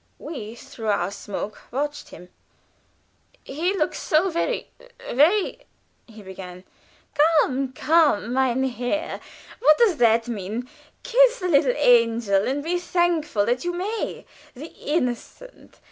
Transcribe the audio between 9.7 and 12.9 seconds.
does that mean? Kiss the little angel, and be